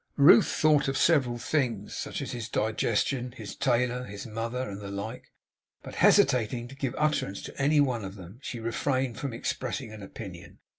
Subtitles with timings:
[0.17, 4.89] Ruth thought of several things; such as his digestion, his tailor, his mother, and the
[4.89, 5.31] like.
[5.83, 10.01] But hesitating to give utterance to any one of them, she refrained from expressing an
[10.01, 10.57] opinion.